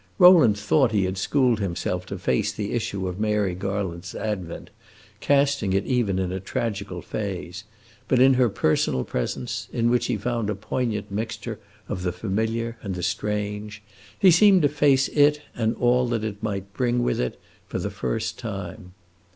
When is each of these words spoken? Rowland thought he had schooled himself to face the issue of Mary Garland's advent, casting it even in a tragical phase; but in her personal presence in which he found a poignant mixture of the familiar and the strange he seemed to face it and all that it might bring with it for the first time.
Rowland 0.17 0.57
thought 0.57 0.91
he 0.93 1.03
had 1.05 1.15
schooled 1.15 1.59
himself 1.59 2.07
to 2.07 2.17
face 2.17 2.51
the 2.51 2.71
issue 2.73 3.07
of 3.07 3.19
Mary 3.19 3.53
Garland's 3.53 4.15
advent, 4.15 4.71
casting 5.19 5.73
it 5.73 5.85
even 5.85 6.17
in 6.17 6.31
a 6.31 6.39
tragical 6.39 7.03
phase; 7.03 7.65
but 8.07 8.17
in 8.17 8.33
her 8.33 8.49
personal 8.49 9.03
presence 9.03 9.67
in 9.71 9.91
which 9.91 10.07
he 10.07 10.17
found 10.17 10.49
a 10.49 10.55
poignant 10.55 11.11
mixture 11.11 11.59
of 11.87 12.01
the 12.01 12.11
familiar 12.11 12.77
and 12.81 12.95
the 12.95 13.03
strange 13.03 13.83
he 14.17 14.31
seemed 14.31 14.63
to 14.63 14.69
face 14.69 15.07
it 15.09 15.43
and 15.53 15.75
all 15.75 16.07
that 16.07 16.23
it 16.23 16.41
might 16.41 16.73
bring 16.73 17.03
with 17.03 17.19
it 17.19 17.39
for 17.67 17.77
the 17.77 17.91
first 17.91 18.39
time. 18.39 18.93